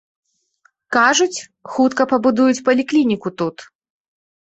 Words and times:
Кажуць, 0.97 1.45
хутка 1.75 2.03
пабудуць 2.17 2.63
паліклініку 2.71 3.37
тут. 3.39 3.57